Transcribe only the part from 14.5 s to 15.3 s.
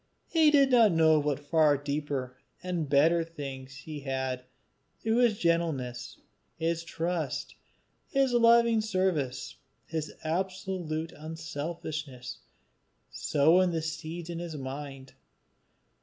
mind.